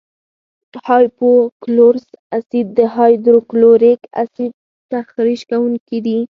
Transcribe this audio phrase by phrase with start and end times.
[0.87, 1.29] هایپو
[1.63, 2.05] کلورس
[2.37, 4.53] اسید او هایدروکلوریک اسید
[4.91, 6.17] تخریش کوونکي دي.